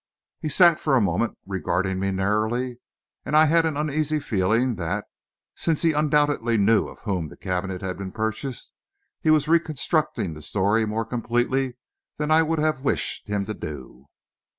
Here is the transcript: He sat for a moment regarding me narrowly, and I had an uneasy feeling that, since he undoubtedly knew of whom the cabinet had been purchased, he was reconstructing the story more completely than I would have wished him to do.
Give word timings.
He 0.39 0.49
sat 0.49 0.79
for 0.79 0.95
a 0.95 0.99
moment 0.99 1.37
regarding 1.45 1.99
me 1.99 2.09
narrowly, 2.09 2.79
and 3.23 3.37
I 3.37 3.45
had 3.45 3.67
an 3.67 3.77
uneasy 3.77 4.19
feeling 4.19 4.73
that, 4.77 5.05
since 5.53 5.83
he 5.83 5.91
undoubtedly 5.91 6.57
knew 6.57 6.87
of 6.87 7.01
whom 7.01 7.27
the 7.27 7.37
cabinet 7.37 7.81
had 7.83 7.99
been 7.99 8.11
purchased, 8.11 8.73
he 9.19 9.29
was 9.29 9.47
reconstructing 9.47 10.33
the 10.33 10.41
story 10.41 10.87
more 10.87 11.05
completely 11.05 11.75
than 12.17 12.31
I 12.31 12.41
would 12.41 12.57
have 12.57 12.81
wished 12.81 13.27
him 13.27 13.45
to 13.45 13.53
do. 13.53 14.07